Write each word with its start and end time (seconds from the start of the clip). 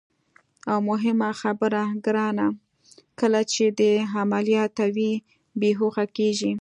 او 0.71 0.77
مهمه 0.89 1.29
خبره 1.41 1.83
ګرانه، 2.05 2.47
کله 3.19 3.41
چې 3.53 3.63
دې 3.77 3.93
عملیاتوي، 4.19 5.13
بېهوښه 5.59 6.05
کېږي. 6.17 6.51